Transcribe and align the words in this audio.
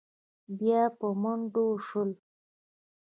بيا 0.57 0.81
په 0.97 1.07
منډو 1.21 1.67
شول. 1.87 2.09